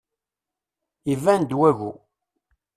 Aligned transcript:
Iban-d 1.11 1.51
wabu. 1.59 1.91